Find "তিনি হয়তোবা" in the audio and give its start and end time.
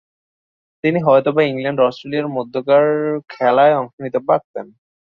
0.83-1.41